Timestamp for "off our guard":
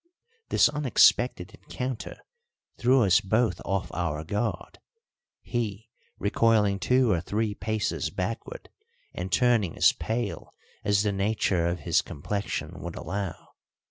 3.63-4.79